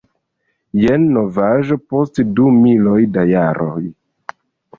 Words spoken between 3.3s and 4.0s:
jaroj.